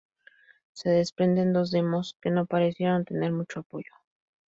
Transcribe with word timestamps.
Se 0.73 0.89
desprenden 0.89 1.53
dos 1.53 1.69
demos 1.69 2.17
que 2.23 2.31
no 2.31 2.47
parecieron 2.47 3.05
tener 3.05 3.31
mucho 3.31 3.59
apoyo. 3.59 3.91